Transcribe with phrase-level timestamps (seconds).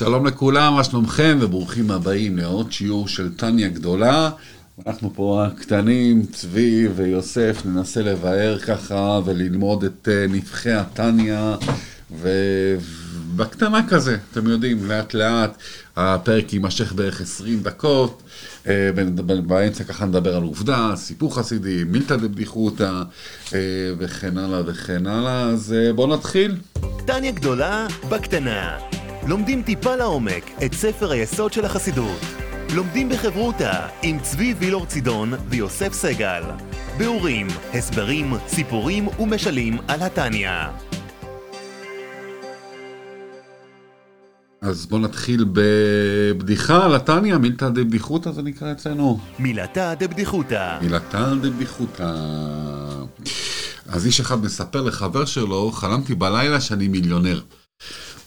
[0.00, 4.30] שלום לכולם, מה שלומכם וברוכים הבאים לעוד שיעור של טניה גדולה.
[4.86, 11.56] אנחנו פה הקטנים, צבי ויוסף, ננסה לבאר ככה וללמוד את אה, נבחי הטניה
[12.20, 15.56] ובקטנה כזה, אתם יודעים, לאט לאט
[15.96, 18.22] הפרק יימשך בערך 20 דקות,
[18.66, 18.90] אה,
[19.46, 23.02] באמצע ככה נדבר על עובדה, סיפור חסידי, מילתא דבדיחותא
[23.54, 23.58] אה,
[23.98, 26.56] וכן הלאה וכן הלאה, אז בואו נתחיל.
[27.06, 28.78] טניה גדולה בקטנה.
[29.30, 32.20] לומדים טיפה לעומק את ספר היסוד של החסידות.
[32.74, 36.42] לומדים בחברותה עם צבי וילור צידון ויוסף סגל.
[36.98, 40.50] ביאורים, הסברים, סיפורים ומשלים על התניא.
[44.60, 49.20] אז בואו נתחיל בבדיחה על התניא, מילתא דבדיחותא זה נקרא אצלנו.
[49.38, 50.78] מילתא דבדיחותא.
[50.82, 52.14] מילתא דבדיחותא.
[53.88, 57.40] אז איש אחד מספר לחבר שלו, חלמתי בלילה שאני מיליונר.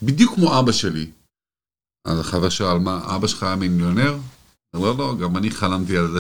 [0.06, 1.12] בדיוק כמו אבא שלי.
[2.08, 4.18] אז החבר שאל, מה, אבא שלך היה מיליונר?
[4.74, 6.20] לא, לא, גם אני חלמתי על זה.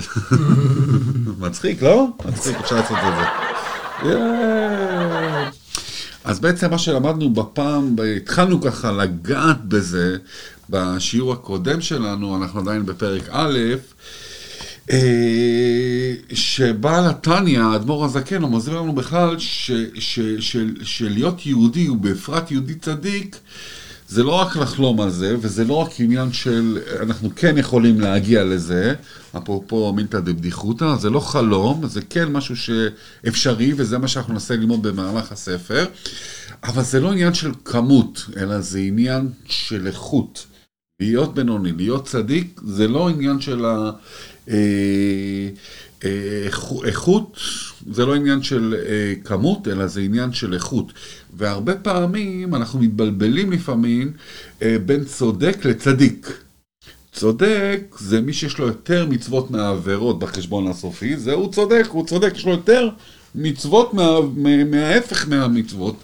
[1.45, 2.07] מצחיק, לא?
[2.25, 3.23] מצחיק, אפשר לעשות את זה.
[6.23, 10.17] אז בעצם מה שלמדנו בפעם, התחלנו ככה לגעת בזה
[10.69, 13.59] בשיעור הקודם שלנו, אנחנו עדיין בפרק א',
[16.33, 19.35] שבעל התניא, האדמו"ר הזקן, הוא מסביר לנו בכלל
[20.83, 23.37] שלהיות יהודי, ובפרט יהודי צדיק,
[24.07, 28.43] זה לא רק לחלום על זה, וזה לא רק עניין של, אנחנו כן יכולים להגיע
[28.43, 28.93] לזה,
[29.37, 34.87] אפרופו מילתא דבדיחותא, זה לא חלום, זה כן משהו שאפשרי, וזה מה שאנחנו ננסה ללמוד
[34.87, 35.85] במהלך הספר,
[36.63, 40.45] אבל זה לא עניין של כמות, אלא זה עניין של איכות.
[40.99, 43.91] להיות בינוני, להיות צדיק, זה לא עניין של ה...
[44.49, 45.49] אה,
[46.05, 46.47] אה,
[46.85, 47.37] איכות
[47.91, 50.93] זה לא עניין של אה, כמות, אלא זה עניין של איכות.
[51.33, 54.11] והרבה פעמים אנחנו מתבלבלים לפעמים
[54.85, 56.43] בין צודק לצדיק.
[57.11, 62.45] צודק זה מי שיש לו יותר מצוות מהעבירות בחשבון הסופי, זהו צודק, הוא צודק, יש
[62.45, 62.89] לו יותר
[63.35, 64.19] מצוות מה,
[64.65, 65.95] מההפך מהמצוות,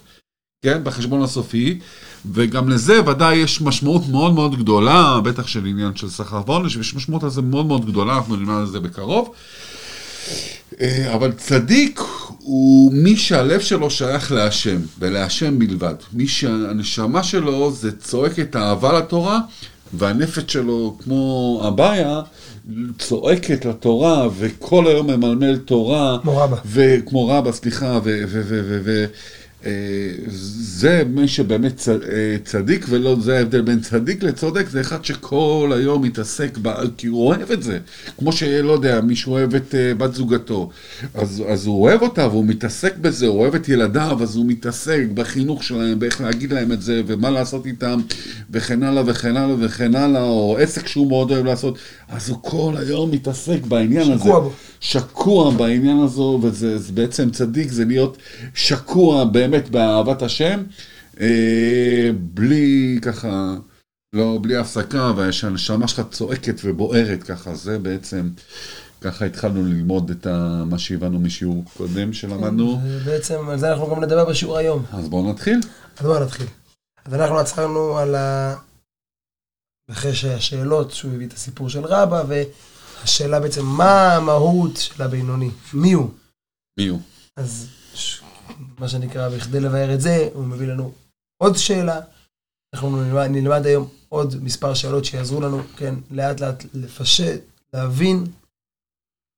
[0.62, 1.80] כן, בחשבון הסופי,
[2.32, 6.96] וגם לזה ודאי יש משמעות מאוד מאוד גדולה, בטח של עניין של שכר ועונש, ויש
[6.96, 9.32] משמעות על זה מאוד מאוד גדולה, אנחנו נלמד על זה בקרוב.
[10.82, 12.02] אה, אבל צדיק
[12.40, 15.96] הוא מי שהלב שלו שייך להשם, ולהשם בלבד.
[16.14, 19.40] מי שהנשמה שלו זה צועק את האהבה לתורה,
[19.94, 22.22] והנפש שלו, כמו אביה,
[22.98, 26.18] צועקת לתורה, וכל היום ממלמל תורה.
[26.22, 26.58] כמו רבא.
[26.66, 28.24] וכמו רבא, סליחה, ו...
[28.28, 29.06] ו, ו, ו, ו
[30.60, 36.02] זה מי שבאמת אה, צדיק, ולא, זה ההבדל בין צדיק לצודק, זה אחד שכל היום
[36.02, 37.80] מתעסק, בה, כי הוא אוהב את זה.
[38.18, 40.70] כמו שלא יודע, מישהו אוהב את אה, בת זוגתו,
[41.14, 45.04] אז, אז הוא אוהב אותה והוא מתעסק בזה, הוא אוהב את ילדיו, אז הוא מתעסק
[45.14, 48.00] בחינוך שלהם, באיך להגיד להם את זה, ומה לעשות איתם,
[48.52, 51.78] וכן הלאה וכן הלאה וכן הלאה, או עסק שהוא מאוד אוהב לעשות,
[52.10, 54.24] אז הוא כל היום מתעסק בעניין הזה.
[54.24, 54.52] שקוע בו.
[54.80, 58.18] שקוע בעניין הזו, וזה בעצם צדיק, זה להיות
[58.54, 60.64] שקוע באמת באהבת השם,
[61.20, 63.56] אה, בלי ככה,
[64.14, 68.30] לא, בלי הפסקה, והנשמה שלך צועקת ובוערת ככה, זה בעצם,
[69.02, 72.80] ככה התחלנו ללמוד את ה, מה שהבנו משיעור קודם שלמדנו.
[72.82, 74.86] כן, בעצם על זה אנחנו גם נדבר בשיעור היום.
[74.92, 75.60] אז בואו נתחיל.
[75.98, 76.48] אז בואו נתחיל.
[77.06, 78.56] אז אנחנו עצרנו על ה...
[79.92, 82.42] אחרי שהשאלות, שהוא הביא את הסיפור של רבא, ו...
[83.04, 85.50] השאלה בעצם, מה המהות של הבינוני?
[85.74, 86.10] מי הוא?
[86.80, 87.00] מי הוא?
[87.38, 87.68] אז
[88.80, 90.94] מה שנקרא, בכדי לבאר את זה, הוא מביא לנו
[91.38, 92.02] עוד שאלה.
[92.74, 97.42] אנחנו נלמד, נלמד היום עוד מספר שאלות שיעזרו לנו, כן, לאט לאט לפשט,
[97.74, 98.24] להבין,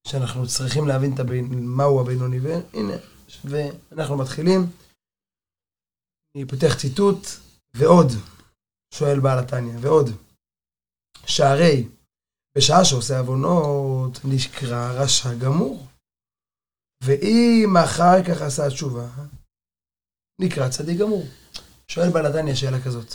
[0.08, 2.40] שאנחנו צריכים להבין הבין, מהו הבינוני.
[2.40, 2.94] והנה,
[3.44, 4.62] ואנחנו מתחילים.
[6.36, 7.28] אני פותח ציטוט,
[7.74, 8.08] ועוד,
[8.94, 10.10] שואל בעל התניא, ועוד.
[11.26, 11.88] שערי
[12.58, 15.88] בשעה שעושה עוונות, נקרא רשע גמור.
[17.06, 19.08] ואם אחר כך עשה תשובה,
[20.42, 21.24] נקרא צדיק גמור.
[21.88, 23.10] שואל בנתניה שאלה כזאת.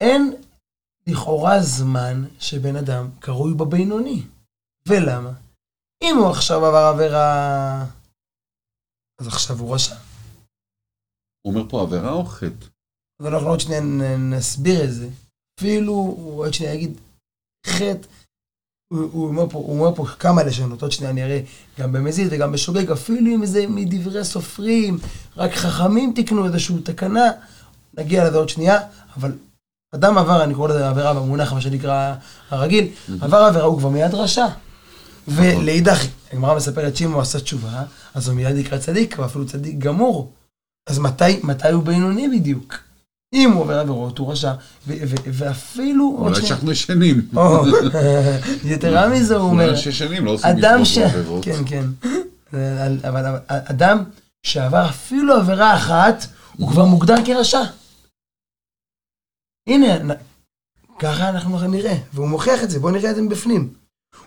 [0.00, 0.22] אין
[1.06, 4.22] לכאורה זמן שבן אדם קרוי בבינוני.
[4.88, 5.32] ולמה?
[6.02, 7.26] אם הוא עכשיו עבר עבירה,
[9.20, 9.94] אז עכשיו הוא רשע.
[11.42, 12.66] הוא אומר פה עבירה או חטא?
[13.20, 13.80] אבל אנחנו עוד שנייה
[14.30, 15.08] נסביר את זה.
[15.60, 17.00] אפילו, הוא עוד שנייה יגיד,
[17.66, 18.08] חטא,
[18.88, 21.40] הוא, הוא, אומר פה, הוא אומר פה כמה לשונות, עוד שנייה אני אראה,
[21.80, 24.98] גם במזיד וגם בשוגג, אפילו אם זה מדברי סופרים,
[25.36, 27.30] רק חכמים תיקנו איזושהי תקנה,
[27.98, 28.80] נגיע לזה עוד שנייה,
[29.16, 29.32] אבל
[29.94, 32.14] אדם עבר, אני קורא לזה עבירה במונח, מה שנקרא
[32.50, 32.88] הרגיל,
[33.20, 34.46] עבר עבירה הוא כבר מיד רשע.
[35.28, 37.82] ולאידך, הגמרא מספרת שאם הוא עשה תשובה,
[38.14, 40.32] אז הוא מיד נקרא צדיק, ואפילו צדיק גמור.
[40.88, 42.74] אז מתי, מתי הוא בינוני בדיוק?
[43.36, 44.52] אם הוא עובר עבירות, הוא רשע,
[44.86, 46.16] ואפילו...
[46.18, 47.28] אולי שאנחנו ישנים.
[48.64, 50.98] יתרה מזה, הוא אומר, אולי שישנים לא עושים מצוות ש...
[50.98, 51.44] ועבירות.
[51.44, 51.84] כן, כן.
[53.08, 54.04] אבל אדם
[54.42, 57.62] שעבר אפילו עבירה אחת, הוא כבר מוגדר כרשע.
[59.68, 60.14] הנה,
[60.98, 63.72] ככה אנחנו נראה, והוא מוכיח את זה, בואו נראה את זה מבפנים.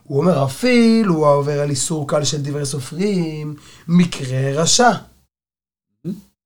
[0.04, 3.56] הוא אומר, אפילו הוא עובר על איסור קל של דברי סופרים,
[3.88, 4.92] מקרה רשע.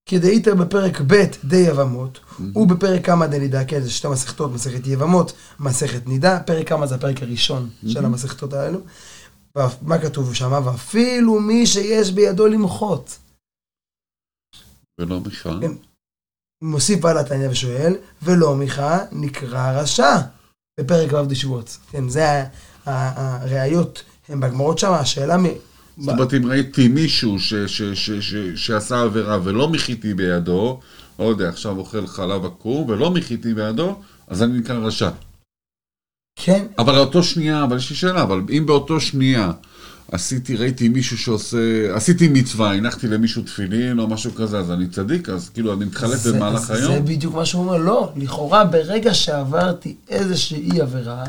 [0.06, 2.20] כדאיתר בפרק ב' די יבמות,
[2.56, 7.22] ובפרק כמה דנידה, כן, זה שתי מסכתות, מסכת יבמות, מסכת נידה, פרק כמה זה הפרק
[7.22, 8.80] הראשון של המסכתות האלו.
[9.82, 10.62] מה כתוב שם?
[10.66, 13.20] ואפילו מי שיש בידו למחות.
[15.00, 15.62] ולא מיכל.
[15.62, 15.72] כן.
[16.64, 20.18] מוסיף בעל התניא ושואל, ולא מיכה נקרא רשע
[20.80, 21.78] בפרק ו' דשבועות.
[21.92, 22.44] כן, זה
[22.86, 25.46] הראיות, הם בגמרות שם, השאלה מ...
[25.98, 30.80] זאת אומרת, אם ראיתי מישהו ש- ש- ש- ש- שעשה עבירה ולא מחיתי בידו,
[31.20, 33.96] לא יודע, עכשיו אוכל חלב עקום ולא מחיתי בידו,
[34.28, 35.10] אז אני נקרא רשע.
[36.40, 39.52] כן, אבל לאותו שנייה, אבל יש לי שאלה, אבל אם באותו שנייה
[40.12, 41.58] עשיתי, ראיתי מישהו שעושה,
[41.96, 46.20] עשיתי מצווה, הנחתי למישהו תפילין או משהו כזה, אז אני צדיק, אז כאילו אני מתחלף
[46.20, 47.06] זה- במהלך זה היום?
[47.06, 51.24] בדיוק מה שהוא אומר, לא, לכאורה ברגע שעברתי איזושהי עבירה,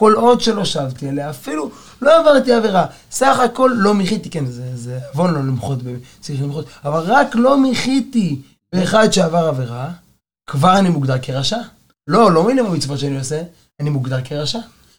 [0.00, 1.70] כל עוד שלא שבתי עליה, אפילו
[2.02, 5.78] לא עברתי עבירה, סך הכל לא מחיתי, כן, זה, זה עוון לא למחות,
[6.20, 8.42] צריך למחות, אבל רק לא מחיתי
[8.72, 9.90] באחד שעבר עבירה,
[10.50, 11.58] כבר אני מוגדר כרשע.
[12.06, 13.42] לא, לא מינימום המצוות שאני עושה,
[13.80, 14.58] אני מוגדר כרשע.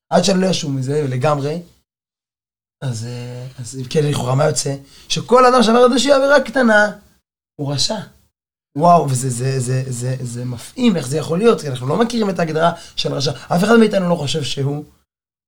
[0.09, 1.61] עד שאני לא אשום מזה לגמרי,
[2.83, 4.75] אז, אה, אז כן, לכאורה מה יוצא?
[5.09, 6.91] שכל אדם שעבר איזושהי עבירה קטנה,
[7.59, 7.99] הוא רשע.
[8.77, 11.61] וואו, וזה זה, זה, זה, זה מפעים, איך זה יכול להיות?
[11.61, 13.31] כי אנחנו לא מכירים את ההגדרה של רשע.
[13.31, 14.83] אף אחד מאיתנו לא חושב שהוא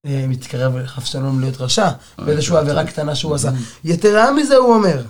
[0.08, 3.52] מתקרב חס ושלום להיות רשע, באיזושהי עבירה קטנה שהוא עשה.
[3.84, 5.02] יתרה מזה, הוא אומר.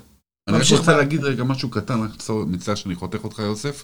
[0.47, 2.09] אני רק רוצה להגיד רגע משהו קטן, רק
[2.47, 3.83] מצטער שאני חותך אותך יוסף.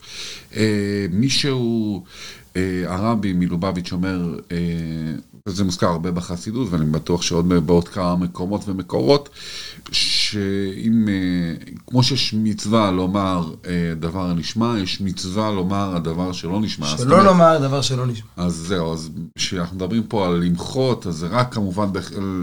[0.55, 2.03] אה, מישהו,
[2.55, 4.57] אה, הרבי מלובביץ' אומר, אה,
[5.47, 9.29] וזה מוזכר הרבה בחסידות, ואני בטוח שעוד בעוד כמה מקומות ומקורות,
[10.31, 16.87] שאם, אה, כמו שיש מצווה לומר אה, דבר נשמע, יש מצווה לומר הדבר שלא נשמע.
[16.87, 18.27] שלא אומרת, לומר דבר שלא נשמע.
[18.37, 21.87] אז זהו, אז כשאנחנו מדברים פה על למחות, אז זה רק כמובן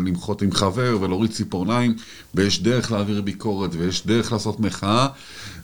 [0.07, 1.95] למחות עם חבר ולהוריד ציפורניים,
[2.35, 5.07] ויש דרך להעביר ביקורת ויש דרך לעשות מחאה.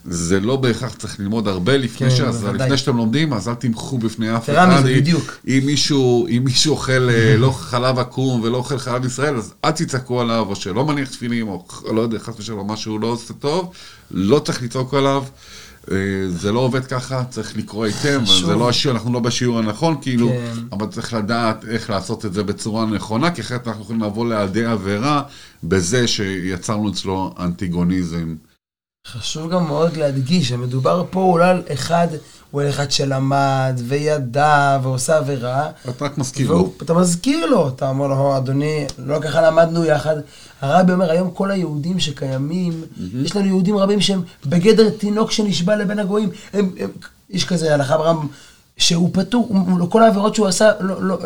[0.05, 2.19] זה לא בהכרח צריך ללמוד הרבה לפני כן, ש...
[2.19, 2.43] אז.
[2.43, 4.83] לפני שאתם לומדים, אז אל תמחו בפני אף אחד.
[4.85, 5.37] בדיוק.
[5.47, 9.71] אם מישהו, אם מישהו אוכל אה, לא חלב עקום ולא אוכל חלב ישראל, אז אל
[9.71, 13.73] תצעקו עליו, או שלא מניח תפילין, או לא חס ושלום, משהו לא עושה טוב,
[14.11, 15.23] לא צריך לצעוק עליו.
[15.91, 15.95] אה,
[16.27, 18.21] זה לא עובד ככה, צריך לקרוא היטב.
[18.23, 20.53] וזה לא השיעור, אנחנו לא בשיעור הנכון, כאילו, כן.
[20.71, 24.65] אבל צריך לדעת איך לעשות את זה בצורה נכונה, כי אחרת אנחנו יכולים לבוא לידי
[24.65, 25.23] עבירה
[25.63, 28.35] בזה שיצרנו אצלו אנטיגוניזם.
[29.07, 32.07] חשוב גם מאוד להדגיש שמדובר פה אולי על אחד,
[32.51, 36.71] הוא על אחד שלמד וידע ועושה עבירה, אתה רק מזכיר לו.
[36.81, 40.15] אתה מזכיר לו, אתה אומר לו, אדוני, לא ככה למדנו יחד.
[40.61, 42.81] הרבי אומר, היום כל היהודים שקיימים,
[43.13, 46.29] יש לנו יהודים רבים שהם בגדר תינוק שנשבע לבין הגויים.
[46.53, 46.89] הם, הם,
[47.29, 48.27] יש כזה הלכה ברמב"ם,
[48.77, 49.53] שהוא פטור,
[49.89, 51.17] כל העבירות שהוא עשה, לא, לא,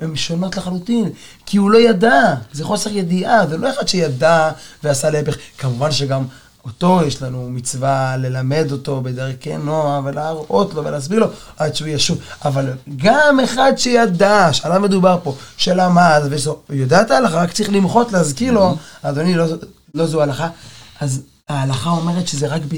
[0.00, 1.10] הם שונות לחלוטין,
[1.46, 4.50] כי הוא לא ידע, זה חוסר ידיעה, זה לא אחד שידע
[4.84, 5.36] ועשה להפך.
[5.58, 6.24] כמובן שגם
[6.64, 11.26] אותו יש לנו מצווה ללמד אותו בדרכי נועם ולהראות לו ולהסביר לו
[11.56, 12.18] עד שהוא ישוב.
[12.44, 16.22] אבל גם אחד שידע, שעליו מדובר פה, שלמד
[16.70, 19.44] ויודע את ההלכה, רק צריך למחות, להזכיר לו, אדוני, לא,
[19.94, 20.48] לא זו הלכה.
[21.00, 22.74] אז ההלכה אומרת שזה רק ב,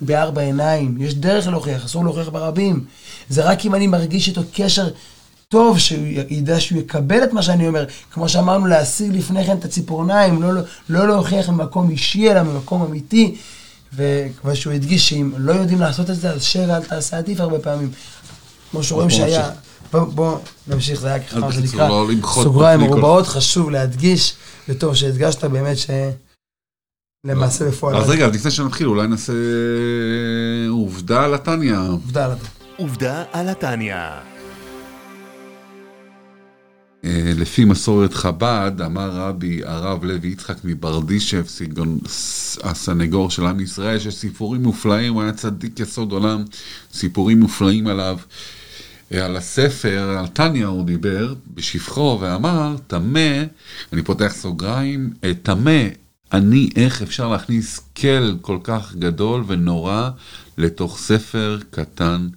[0.00, 2.84] בארבע עיניים, יש דרך להוכיח, אסור להוכיח ברבים.
[3.28, 4.88] זה רק אם אני מרגיש איתו קשר
[5.52, 7.84] טוב, שהוא ידע שהוא יקבל את מה שאני אומר.
[8.12, 12.82] כמו שאמרנו, להסיר לפני כן את הציפורניים, לא, לא, לא להוכיח ממקום אישי, אלא ממקום
[12.82, 13.36] אמיתי.
[13.94, 17.58] וכמו שהוא הדגיש שאם לא יודעים לעשות את זה, אז שב ואל תעשה עדיף הרבה
[17.58, 17.90] פעמים.
[18.70, 19.38] כמו שרואים שהיה...
[19.38, 19.60] נמשיך.
[19.92, 22.06] בוא, בוא נמשיך, זה היה ככה מה שנקרא, לא
[22.42, 24.34] סוגריים מרובעות, חשוב להדגיש,
[24.68, 25.76] וטוב שהדגשת באמת
[27.26, 27.96] שלמעשה בפועל.
[27.96, 29.32] אז רגע, אז לפני שנתחיל, אולי נעשה
[30.68, 31.78] עובדה על התניא.
[31.78, 32.46] עובדה על זה.
[32.76, 33.96] עובדה על התניא.
[37.04, 41.98] אה, לפי מסורת חב"ד, אמר רבי הרב לוי יצחק מברדישב, סיגון-
[42.62, 46.44] הסנגור של עם ישראל, שיש סיפורים מופלאים, הוא היה צדיק יסוד עולם,
[46.92, 48.18] סיפורים מופלאים עליו.
[49.12, 53.42] אה, על הספר, על טניה הוא דיבר בשפחו ואמר, טמא,
[53.92, 55.80] אני פותח סוגריים, אה, טמא,
[56.32, 60.10] אני, איך אפשר להכניס כל כל כך גדול ונורא
[60.58, 62.28] לתוך ספר קטן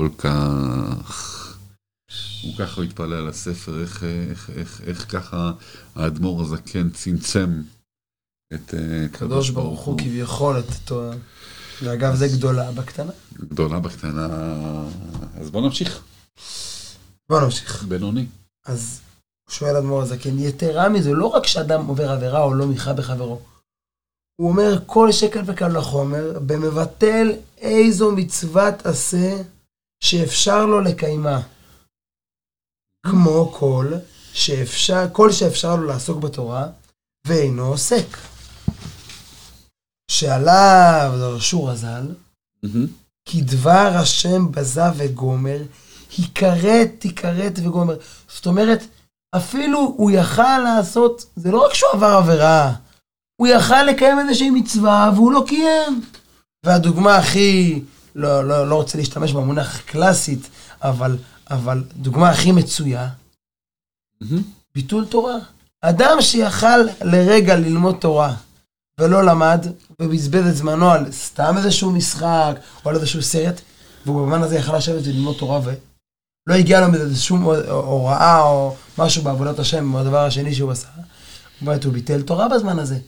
[0.00, 1.45] כל כך.
[2.42, 5.52] הוא ככה התפלא על הספר, איך, איך, איך, איך ככה
[5.94, 7.62] האדמו"ר הזקן צמצם
[8.54, 11.10] את אה, קדוש ברוך הוא כביכול את אותו...
[11.82, 13.12] ואגב, זה גדולה בקטנה.
[13.32, 14.28] גדולה בקטנה.
[15.40, 16.02] אז בוא נמשיך.
[17.28, 17.84] בוא נמשיך.
[17.84, 18.26] בינוני.
[18.66, 19.00] אז
[19.48, 23.40] שואל אדמו"ר הזקן, יתרה מזה, לא רק שאדם עובר עבירה או לא מיכה בחברו.
[24.40, 29.42] הוא אומר כל שקל וקל לחומר, במבטל איזו מצוות עשה
[30.00, 31.40] שאפשר לו לקיימה.
[33.10, 33.92] כמו כל
[34.32, 36.66] שאפשר, כל שאפשר לו לעסוק בתורה,
[37.26, 38.16] ואינו עוסק.
[40.10, 42.06] שעליו דרשו רז"ל.
[43.24, 45.62] כי דבר השם בזה וגומר,
[46.18, 47.96] היכרת, תיכרת וגומר.
[48.28, 48.82] זאת אומרת,
[49.36, 52.72] אפילו הוא יכל לעשות, זה לא רק שהוא עבר עבירה,
[53.36, 56.02] הוא יכל לקיים איזושהי מצווה והוא לא קיים.
[56.64, 57.82] והדוגמה הכי,
[58.14, 60.48] לא, לא, לא רוצה להשתמש במונח קלאסית,
[60.82, 61.16] אבל,
[61.50, 63.08] אבל דוגמה הכי מצויה.
[64.74, 65.36] ביטול תורה.
[65.82, 68.34] אדם שיכל לרגע ללמוד תורה
[69.00, 69.66] ולא למד,
[70.02, 73.60] ובזבז את זמנו על סתם איזשהו משחק או על איזשהו סרט,
[74.06, 79.22] והוא במובן הזה יכל לשבת וללמוד תורה ולא הגיע לו מזה שום הוראה או משהו
[79.22, 80.88] בעבודת השם, או הדבר השני שהוא עשה,
[81.60, 82.98] באמת הוא ביטל תורה בזמן הזה.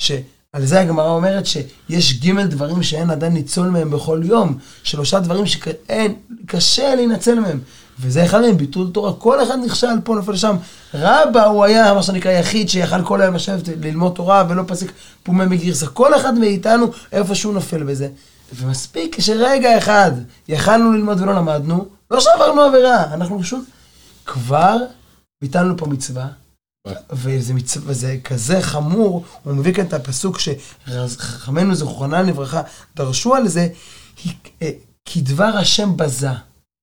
[0.00, 5.46] שעל זה הגמרא אומרת שיש ג' דברים שאין עדיין ניצול מהם בכל יום, שלושה דברים
[5.46, 6.14] שאין,
[6.46, 7.60] קשה להינצל מהם.
[8.00, 9.12] וזה אחד מהם, ביטול תורה.
[9.12, 10.56] כל אחד נכשל פה, נופל שם.
[10.94, 15.46] רבא הוא היה, מה שנקרא, יחיד שיכל כל היום לשבת ללמוד תורה ולא פסיק פומי
[15.46, 15.86] מגרסה.
[15.86, 18.08] כל אחד מאיתנו, איפשהו נופל בזה.
[18.54, 20.12] ומספיק שרגע אחד
[20.48, 23.64] יכלנו ללמוד ולא למדנו, לא שעברנו עבירה, אנחנו פשוט
[24.26, 24.76] כבר
[25.42, 26.26] ביטלנו פה מצווה.
[27.12, 27.80] וזה, מצו...
[27.84, 32.62] וזה כזה חמור, הוא מביא כאן את הפסוק שחכמינו זכרונם לברכה
[32.96, 33.68] דרשו על זה,
[34.62, 34.70] אה,
[35.04, 36.30] כי דבר השם בזה.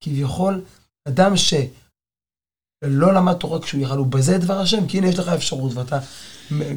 [0.03, 0.61] כביכול,
[1.07, 5.27] אדם שלא למד תורה כשהוא יכל, הוא בזה את דבר השם, כי הנה יש לך
[5.27, 5.99] אפשרות, ואתה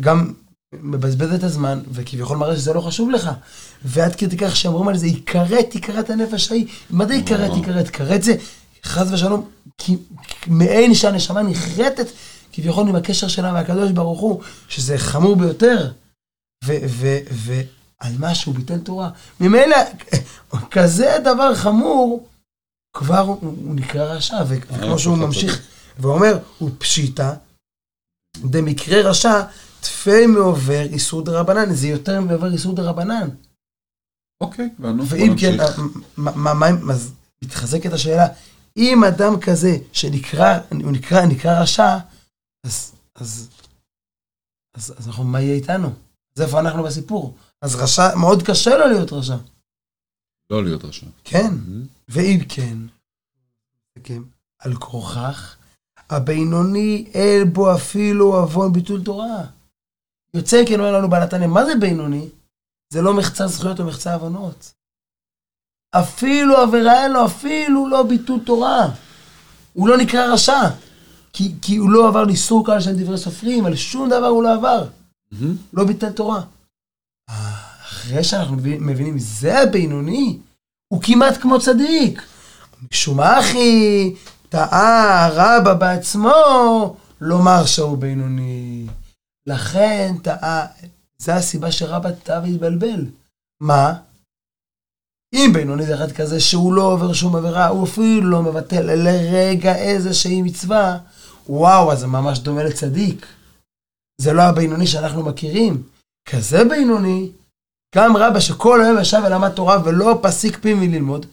[0.00, 0.32] גם
[0.72, 3.30] מבזבז את הזמן, וכביכול מראה שזה לא חשוב לך.
[3.84, 6.66] ועד כדי כך שאומרים על זה, יכרת, יכרת הנפש ההיא.
[6.90, 7.90] מה זה יכרת, יכרת?
[7.90, 8.36] כרת זה,
[8.84, 9.96] חס ושלום, כי
[10.46, 12.06] מעין שהנשמה נחרטת
[12.52, 15.90] כביכול עם הקשר שלה מהקדוש ברוך הוא, שזה חמור ביותר.
[16.64, 19.10] ו- ו- ועל מה שהוא ביטל תורה.
[19.40, 19.76] ממילא,
[20.70, 22.26] כזה דבר חמור,
[22.92, 25.68] כבר הוא, נקרא רשע, וכמו שהוא ממשיך
[25.98, 27.34] ואומר, הוא פשיטא,
[28.36, 29.42] דמקרה רשע,
[29.80, 33.28] תפי מעובר איסור דרבנן, זה יותר מעובר איסור דרבנן.
[34.40, 35.04] אוקיי, הבנו.
[35.04, 35.80] בוא ואם כן, נמשיך.
[36.16, 37.12] מה, מה, מה, אז
[37.44, 38.26] מתחזקת השאלה,
[38.76, 41.98] אם אדם כזה שנקרא, הוא נקרא, נקרא רשע,
[42.66, 43.48] אז, אז,
[44.74, 45.88] אז, אז אנחנו, מה יהיה איתנו?
[46.36, 47.36] אז איפה אנחנו בסיפור?
[47.62, 49.36] אז רשע, מאוד קשה לו להיות רשע.
[50.50, 51.06] לא להיות רשע.
[51.24, 51.97] כן, מהמם.
[52.08, 52.78] ואם כן,
[54.04, 54.22] כן,
[54.58, 55.56] על כורכך,
[56.10, 59.44] הבינוני אין בו אפילו עוון ביטול תורה.
[60.34, 62.28] יוצא כן אומר לנו בעל התנא, מה זה בינוני?
[62.90, 64.74] זה לא מחצה זכויות או מחצה עוונות.
[65.90, 68.88] אפילו עבירה אין לו, אפילו לא ביטול תורה.
[69.72, 70.60] הוא לא נקרא רשע.
[71.32, 74.54] כי, כי הוא לא עבר לאיסור קהל של דברי סופרים, על שום דבר הוא לא
[74.54, 74.88] עבר.
[75.32, 75.56] מהמם.
[75.72, 76.42] לא ביטל תורה.
[77.28, 80.38] אחרי שאנחנו מבינים, זה הבינוני,
[80.88, 82.22] הוא כמעט כמו צדיק.
[82.92, 84.14] משום אחי,
[84.48, 86.32] טעה רבא בעצמו
[87.20, 88.86] לומר שהוא בינוני.
[89.46, 90.66] לכן טעה,
[91.18, 93.06] זה הסיבה שרבא טעה והתבלבל.
[93.60, 93.94] מה?
[95.34, 99.76] אם בינוני זה אחד כזה שהוא לא עובר שום עבירה, הוא אפילו לא מבטל לרגע
[99.76, 100.98] איזושהי מצווה,
[101.48, 103.26] וואו, אז זה ממש דומה לצדיק.
[104.20, 105.82] זה לא הבינוני שאנחנו מכירים.
[106.28, 107.30] כזה בינוני,
[107.94, 111.26] גם רבא שכל היום ישב ולמד תורה ולא פסיק פי מללמוד,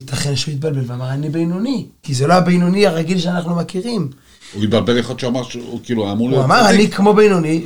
[0.00, 4.10] ייתכן שהוא יתבלבל ואמר אני בינוני, כי זה לא הבינוני הרגיל שאנחנו מכירים.
[4.54, 6.74] הוא התבלבל להיות שאמר שהוא כאילו אמור הוא להיות אמר צדיק.
[6.74, 7.64] אני כמו בינוני,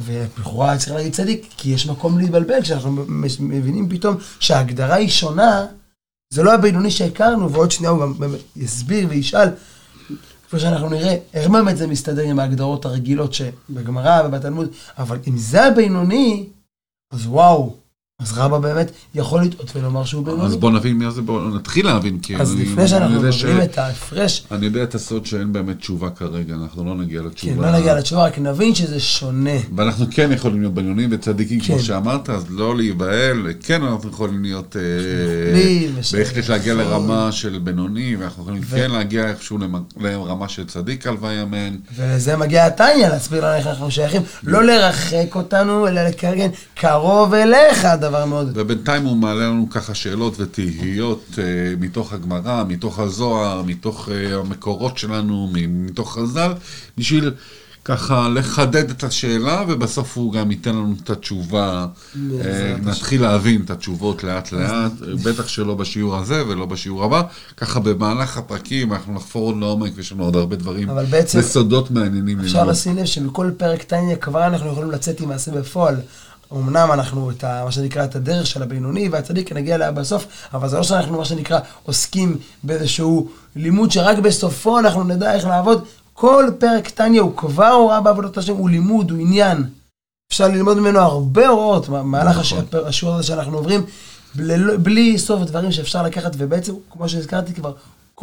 [0.00, 3.04] ולכאורה צריך להגיד צדיק, כי יש מקום להתבלבל כשאנחנו
[3.40, 5.66] מבינים פתאום שההגדרה היא שונה,
[6.32, 8.06] זה לא הבינוני שהכרנו, ועוד שנייה הוא
[8.56, 9.48] יסביר וישאל,
[10.48, 15.64] כפי שאנחנו נראה, איך באמת זה מסתדר עם ההגדרות הרגילות שבגמרא ובתלמוד, אבל אם זה
[15.64, 16.46] הבינוני,
[17.12, 17.76] אז וואו,
[18.22, 20.44] אז רבא באמת יכול לטעות ולומר שהוא בינוני.
[20.44, 22.18] אז בוא נבין מי זה, בוא נתחיל להבין.
[22.18, 25.52] כי אז אני- לפני שאנחנו יודע ש- מבינים את ההפרש, אני יודע את הסוד שאין
[25.52, 27.70] באמת תשובה כרגע, אנחנו לא נגיע כן, לתשובה.
[27.72, 29.50] לא נגיע לתשובה, רק נבין שזה שונה.
[29.76, 31.82] ואנחנו כן יכולים להיות בינוניים וצדיקים, כמו כן.
[31.82, 34.82] שאמרת, אז לא להיבהל, כן אנחנו יכולים להיות, אה,
[36.12, 36.86] בהחלט להגיע נכון.
[36.86, 39.58] לרמה של בינוני, ואנחנו יכולים ו- כן להגיע איכשהו
[40.00, 41.76] לרמה של צדיק הלוואי אמן.
[41.96, 44.22] ולזה מגיע התניא, להסביר לנו איך אנחנו שייכים.
[44.42, 48.52] לא לרחק אותנו, אלא לקרגן קרוב אליך, דבר מאוד.
[48.54, 51.44] ובינתיים הוא מעלה לנו ככה שאלות ותהיות אה,
[51.80, 56.52] מתוך הגמרא, מתוך הזוהר, מתוך אה, המקורות שלנו, מתוך חז"ל,
[56.98, 57.30] בשביל
[57.84, 61.86] ככה לחדד את השאלה, ובסוף הוא גם ייתן לנו את התשובה,
[62.44, 64.92] אה, נתחיל להבין את התשובות לאט לאט,
[65.24, 67.22] בטח שלא בשיעור הזה ולא בשיעור הבא,
[67.56, 71.90] ככה במהלך הפרקים אנחנו נחפור עוד לעומק, ויש לנו עוד הרבה דברים אבל בעצם- וסודות
[71.90, 72.72] מעניינים אפשר ללמוד.
[72.74, 75.96] לשים לב שמכל פרק טניה כבר אנחנו יכולים לצאת עם מעשה בפועל.
[76.56, 80.68] אמנם אנחנו את ה, מה שנקרא את הדרך של הבינוני והצדיק נגיע אליה בסוף, אבל
[80.68, 85.84] זה לא שאנחנו מה שנקרא עוסקים באיזשהו לימוד שרק בסופו אנחנו נדע איך לעבוד.
[86.12, 89.64] כל פרק טניה הוא כבר הוראה בעבודת השם, הוא לימוד, הוא עניין.
[90.32, 92.64] אפשר ללמוד ממנו הרבה הוראות במהלך נכון.
[92.86, 93.84] השיעור הזה שאנחנו עוברים,
[94.34, 97.72] בלי, בלי סוף דברים שאפשר לקחת, ובעצם, כמו שהזכרתי כבר,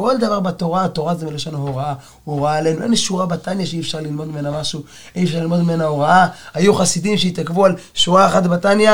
[0.01, 2.83] כל דבר בתורה, התורה זה מלשון הוראה, הוראה עלינו.
[2.83, 4.83] אין שורה בתניא שאי אפשר ללמוד ממנה משהו,
[5.15, 6.27] אי אפשר ללמוד ממנה הוראה.
[6.53, 8.91] היו חסידים שהתעכבו על שורה אחת בתניא,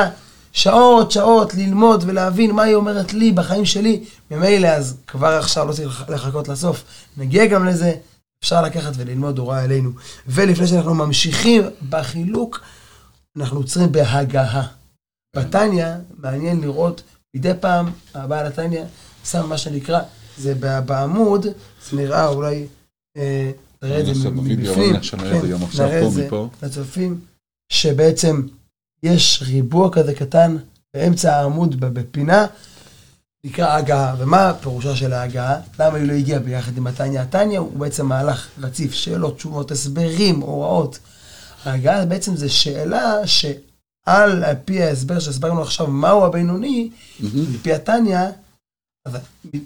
[0.53, 4.03] שעות, שעות, ללמוד ולהבין מה היא אומרת לי בחיים שלי.
[4.31, 6.83] ממילא, אז כבר עכשיו לא צריך לחכות לסוף.
[7.17, 7.93] נגיע גם לזה,
[8.43, 9.89] אפשר לקחת וללמוד הוראה עלינו.
[10.27, 12.61] ולפני שאנחנו ממשיכים בחילוק,
[13.37, 14.67] אנחנו עוצרים בהגהה.
[15.35, 17.01] בתניא, מעניין לראות,
[17.35, 18.83] מדי פעם הבעל התניא
[19.25, 19.99] שם מה שנקרא,
[20.37, 21.45] זה בעמוד,
[21.89, 22.65] זה נראה אולי,
[23.17, 23.51] אה,
[23.83, 24.59] נראה את זה מבפנים,
[25.17, 26.67] נראה את זה פה את זה.
[26.67, 27.19] לצופים,
[27.69, 28.41] שבעצם
[29.03, 30.57] יש ריבוע כזה קטן
[30.93, 32.45] באמצע העמוד בפינה,
[33.45, 34.15] נקרא הגהה.
[34.17, 35.59] ומה פירושה של ההגהה?
[35.79, 37.21] למה היא לא הגיעה ביחד עם התניא?
[37.21, 40.99] התניא הוא בעצם מהלך רציף, שאלות, תשובות, הסברים, הוראות.
[41.65, 46.89] ההגהה בעצם זה שאלה שעל פי ההסבר שהסברנו עכשיו, מהו הבינוני,
[47.53, 48.19] לפי התניא,
[49.05, 49.17] אז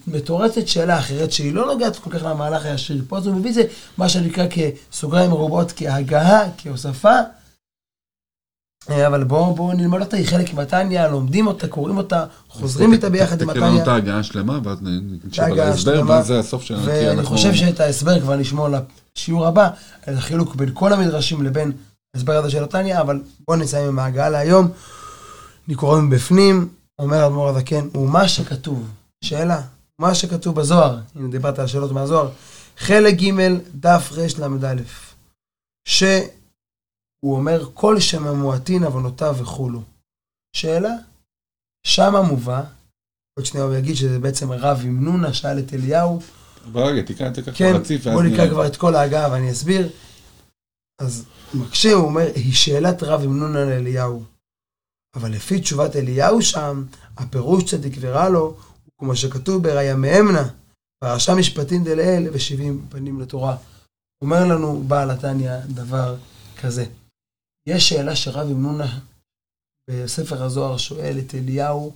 [0.07, 3.03] מתורצת שאלה אחרת שהיא לא נוגעת כל כך למהלך הישיר.
[3.07, 3.63] פה הוא מביא את זה,
[3.97, 7.13] מה שנקרא כסוגריים מרובות, כהגהה, כהוספה.
[8.89, 13.09] אה, אבל בואו בוא נלמד אותה, היא חלק מהתניא, לומדים אותה, קוראים אותה, חוזרים איתה
[13.09, 13.87] ביחד עם תקרא לנו את.
[13.87, 16.03] ההגעה השלמה, ואז נקשיב על ההסבר.
[16.07, 16.85] ואז זה הסוף שלנו.
[16.85, 18.67] ואני אנחנו- חושב שאת ההסבר כבר נשמור
[19.15, 19.69] לשיעור הבא,
[20.03, 21.71] את החילוק בין כל המדרשים לבין
[22.15, 24.67] ההסבר הזה של התניא, אבל בואו נסיים עם ההגעה להיום.
[25.67, 26.67] אני קורא מבפנים,
[26.99, 28.87] אומר אדמו"ר הזקן, ומה שכתוב,
[29.23, 29.61] שאלה,
[29.99, 32.31] מה שכתוב בזוהר, אם דיברת על שאלות מהזוהר,
[32.77, 33.31] חלק ג'
[33.75, 34.81] דף רל"א,
[35.87, 36.29] שהוא
[37.23, 39.81] אומר כל שממועטין עוונותיו וכולו.
[40.55, 40.93] שאלה,
[41.85, 42.63] שמה מובא,
[43.39, 46.19] עוד שנייה הוא יגיד שזה בעצם רב עם נונה שאל את אליהו,
[46.65, 48.49] אבל רגע, תקרא את זה ככה כן, רציף, ואז בוא נקרא.
[48.49, 49.89] כבר את כל ההגעה ואני אסביר.
[51.01, 54.23] אז מקשה, הוא אומר, היא שאלת רב עם נונה לאליהו.
[55.15, 56.85] אבל לפי תשובת אליהו שם,
[57.17, 58.57] הפירוש צדיק ורע לו,
[58.99, 60.49] כמו שכתוב בראיה מאמנה,
[61.03, 63.57] פרשה משפטים דלאל ושבעים פנים לתורה.
[64.23, 66.17] אומר לנו בעל התניא דבר
[66.61, 66.85] כזה.
[67.67, 68.99] יש שאלה שרב עם נונה
[69.89, 71.95] בספר הזוהר שואל את אליהו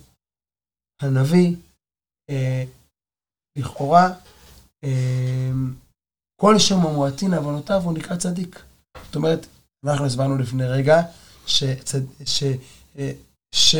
[1.02, 1.56] הנביא,
[2.30, 2.64] אה,
[3.58, 4.10] לכאורה,
[4.84, 5.50] אה,
[6.40, 8.62] כל שם המועטין עוונותיו הוא נקרא צדיק.
[9.06, 9.46] זאת אומרת,
[9.84, 11.02] אנחנו הסברנו לפני רגע,
[11.46, 12.42] שצד, ש,
[12.98, 13.12] אה,
[13.54, 13.76] ש,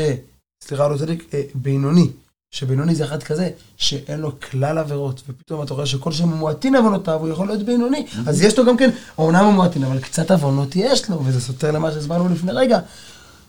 [0.64, 2.10] סליחה, לא צדיק, אה, בינוני,
[2.54, 7.20] שבינוני זה אחד כזה, שאין לו כלל עבירות, ופתאום אתה רואה שכל שם המועטין עוונותיו,
[7.20, 8.06] הוא יכול להיות בינוני.
[8.26, 11.70] אז יש לו גם כן, אומנם הוא מועטין, אבל קצת עוונות יש לו, וזה סותר
[11.70, 12.78] למה שהסברנו לפני רגע.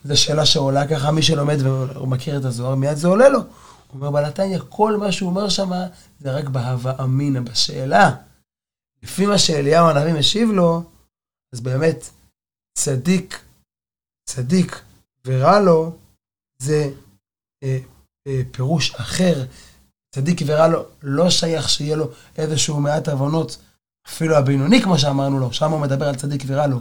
[0.05, 1.57] זו שאלה שעולה ככה, מי שלומד
[2.01, 3.39] ומכיר את הזוהר, מיד זה עולה לו.
[3.39, 3.47] הוא
[3.93, 5.71] אומר בעל התניא, כל מה שהוא אומר שם,
[6.19, 8.11] זה רק בהווה אמינא, בשאלה.
[9.03, 10.83] לפי מה שאליהו הנביא משיב לו,
[11.53, 12.09] אז באמת,
[12.77, 13.41] צדיק,
[14.29, 14.81] צדיק
[15.25, 15.91] ורע לו,
[16.57, 16.89] זה
[17.63, 17.79] אה,
[18.51, 19.45] פירוש אחר.
[20.15, 23.57] צדיק ורע לו, לא שייך שיהיה לו איזשהו מעט עוונות,
[24.07, 26.79] אפילו הבינוני, כמו שאמרנו לו, שם הוא מדבר על צדיק ורע לו.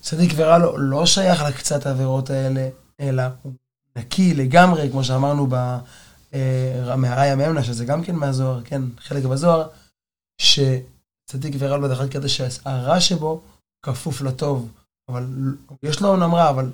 [0.00, 2.68] צדיק ורע לו לא שייך לקצת העבירות האלה,
[3.00, 3.52] אלא הוא
[3.96, 5.78] נקי לגמרי, כמו שאמרנו ב...
[6.34, 9.68] אה, מהראיה מאמנה, שזה גם כן מהזוהר, כן, חלק בזוהר,
[10.40, 13.40] שצדיק ורע לו דרך כזה שהרע שבו
[13.82, 14.72] כפוף לטוב,
[15.10, 15.26] אבל
[15.82, 16.70] יש לו אומנם רע, אבל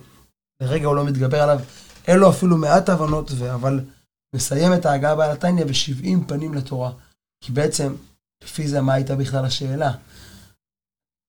[0.63, 1.61] לרגע הוא לא מתגבר עליו,
[2.09, 3.81] אין לו אפילו מעט הבנות, ו- אבל
[4.35, 6.93] מסיים את ההגעה בעל התניא ב-70 פנים לתורה.
[7.45, 7.95] כי בעצם,
[8.45, 9.93] לפי זה, מה הייתה בכלל השאלה?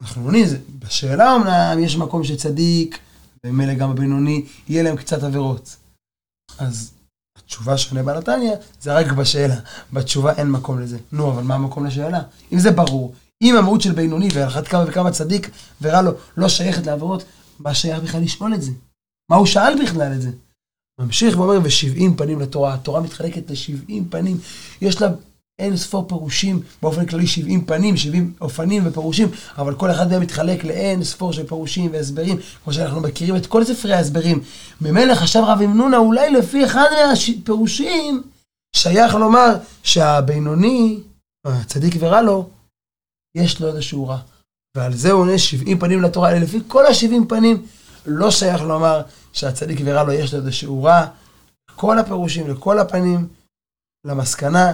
[0.02, 0.46] אנחנו עונים,
[0.80, 3.00] בשאלה אמנם יש מקום שצדיק,
[3.46, 5.76] ומילא גם הבינוני, יהיה להם קצת עבירות.
[6.58, 6.94] אז
[7.38, 9.56] התשובה שעונה בעל התניא, זה רק בשאלה.
[9.94, 10.98] בתשובה אין מקום לזה.
[11.12, 12.22] נו, אבל מה המקום לשאלה?
[12.52, 15.50] אם זה ברור, אם המהות של בינוני ועל אחת כמה וכמה צדיק
[15.82, 17.24] ורע לו לא שייכת לעבירות,
[17.60, 18.72] מה שייך בכלל לשאול את זה?
[19.32, 20.30] מה הוא שאל בכלל את זה?
[21.00, 22.74] ממשיך ואומר, ושבעים פנים לתורה.
[22.74, 24.38] התורה מתחלקת לשבעים פנים.
[24.82, 25.08] יש לה
[25.60, 29.28] אין ספור פירושים, באופן כללי 70 פנים, 70 אופנים ופירושים,
[29.58, 33.64] אבל כל אחד מהם מתחלק לאין ספור של פירושים והסברים, כמו שאנחנו מכירים את כל
[33.64, 34.42] ספרי ההסברים.
[34.82, 38.24] ממילא חשב רב אמנונה, אולי לפי אחד מהפירושים,
[38.76, 41.00] שייך לומר שהבינוני,
[41.46, 42.50] הצדיק ורע לו,
[43.38, 44.18] יש לו איזשהו רע.
[44.78, 47.66] ועל זה הוא עונה 70 פנים לתורה, לפי כל ה-70 פנים,
[48.06, 49.02] לא שייך לומר
[49.34, 51.06] שהצדיק ורע לו יש לו איזשהו רע.
[51.76, 53.28] כל הפירושים, לכל הפנים,
[54.06, 54.74] למסקנה,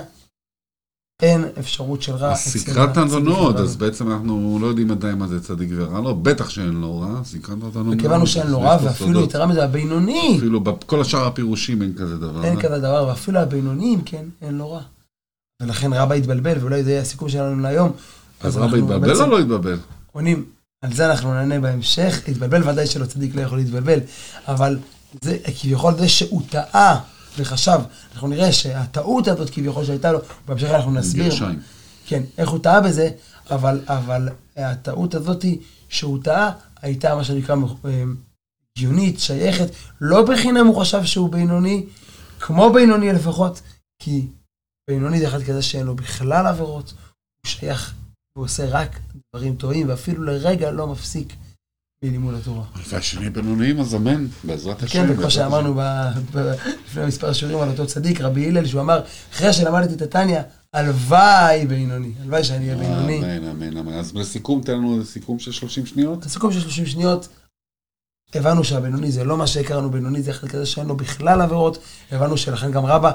[1.22, 2.36] אין אפשרות של רע.
[2.36, 3.76] סקרת ורע אז.
[3.76, 7.64] בעצם אנחנו לא יודעים עדיין מה זה צדיק ורע לו, בטח שאין לו רע, סקרת
[7.64, 7.96] אדונות.
[7.98, 12.44] וכיוון שאין לו רע, ואפילו יתרה מזה, הבינוני, אפילו בכל השאר הפירושים אין כזה דבר.
[12.44, 12.62] אין אה?
[12.62, 14.82] כזה דבר, ואפילו הבינוניים, כן, אין לו רע.
[15.62, 17.92] ולכן רבא התבלבל, ואולי זה יהיה הסיכום שלנו להיום.
[18.42, 19.78] אז רבא התבלבל או לא התבלבל?
[20.12, 20.46] עונים,
[20.82, 22.22] על זה אנחנו נענה בהמשך.
[22.28, 24.00] התבלבל, ודאי שלא צדיק לא יכול להתבלבל,
[24.48, 24.80] אבל
[25.22, 27.00] זה כביכול זה שהוא טעה
[27.38, 27.80] וחשב,
[28.14, 31.30] אנחנו נראה שהטעות הזאת כביכול שהייתה לו, בהמשך אנחנו נסביר.
[31.30, 31.60] גרשיים.
[32.06, 33.10] כן, איך הוא טעה בזה,
[33.52, 35.46] אבל, אבל הטעות הזאת
[35.90, 38.04] שהוא טעה, הייתה מה שנקרא אה,
[38.78, 39.68] הגיונית, שייכת,
[40.02, 41.86] לא בחינם הוא חשב שהוא בינוני,
[42.40, 43.62] כמו בינוני לפחות,
[44.00, 44.28] כי
[44.90, 46.94] בינוני זה אחד כזה שאין לו בכלל עבירות,
[47.42, 47.94] הוא שייך,
[48.38, 49.00] הוא עושה רק
[49.34, 51.34] דברים טובים, ואפילו לרגע לא מפסיק
[52.04, 52.64] מלימוד התורה.
[52.90, 55.08] והשני בינוניים, אז אמן, בעזרת השם.
[55.08, 55.82] כן, וכמו שאמרנו
[56.86, 59.02] לפני מספר שיעורים על אותו צדיק, רבי הלל, שהוא אמר,
[59.34, 60.42] אחרי שלמדתי את התניא,
[60.74, 63.18] הלוואי בינוני, הלוואי שאני אהיה בינוני.
[63.18, 63.94] אמן, אמן, אמן.
[63.94, 66.26] אז לסיכום, תן לנו סיכום של 30 שניות.
[66.26, 67.28] לסיכום של 30 שניות,
[68.34, 71.78] הבנו שהבינוני זה לא מה שהכרנו, בינוני זה אחד כזה שאין לו בכלל עבירות,
[72.12, 73.12] הבנו שלכן גם רבא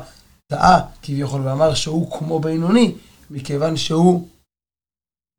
[0.46, 2.94] טעה כביכול ואמר שהוא כמו בינוני,
[3.30, 4.28] מכיוון שהוא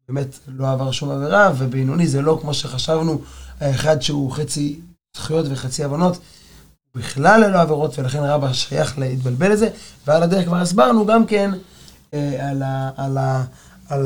[0.10, 3.22] באמת לא עבר שום עבירה, ובינוני זה לא כמו שחשבנו,
[3.60, 4.80] האחד שהוא חצי
[5.18, 6.18] זכויות וחצי הבנות,
[6.96, 9.70] בכלל ללא עבירות, ולכן רבא שייך להתבלבל לזה,
[10.08, 11.52] ועל הדרך כבר הסברנו גם כן
[12.14, 13.44] אה, על, ה, על, ה,
[13.90, 14.06] על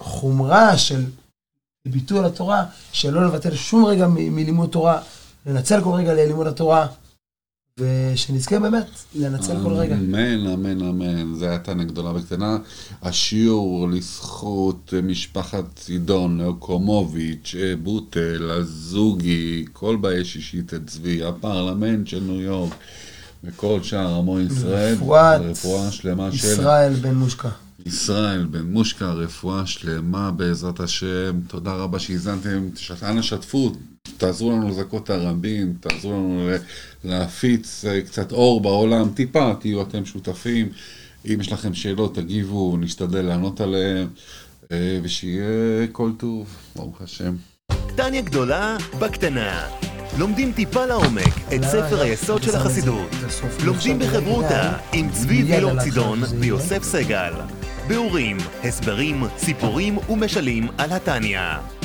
[0.00, 1.04] החומרה של
[1.86, 5.00] ביטול התורה, שלא לבטל שום רגע מלימוד תורה,
[5.46, 6.86] לנצל כל רגע ללימוד התורה,
[7.78, 9.94] ושנזכה באמת לנצל כל רגע.
[9.94, 11.34] אמן, אמן, אמן.
[11.34, 12.58] זה הייתה גדולה וקטנה.
[13.02, 22.40] השיעור לזכות משפחת צידון, אוקומוביץ', בוטל, הזוגי, כל באי שישית את צבי, הפרלמנט של ניו
[22.40, 22.74] יורק,
[23.44, 24.94] וכל שאר עמו ישראל.
[24.94, 27.50] רפואת רפואה שלמה של ישראל בן מושקה.
[27.86, 31.40] ישראל בן מושקה, רפואה שלמה בעזרת השם.
[31.48, 32.68] תודה רבה שהאזנתם.
[32.76, 33.72] ש- אנא שתפו,
[34.16, 36.50] תעזרו לנו לזכות את הרבים, תעזרו לנו
[37.04, 39.08] להפיץ אה, קצת אור בעולם.
[39.14, 40.68] טיפה, תהיו אתם שותפים.
[41.26, 44.06] אם יש לכם שאלות, תגיבו, נשתדל לענות עליהן.
[44.72, 47.34] אה, ושיהיה כל טוב, ברוך השם.
[47.96, 49.66] טניה גדולה בקטנה.
[50.18, 53.10] לומדים טיפה לעומק את ספר היסוד של החסידות.
[53.64, 57.32] לומדים בחברותה עם צבי וילור צידון ויוסף סגל.
[57.88, 61.77] ביאורים, הסברים, סיפורים ומשלים על התניא.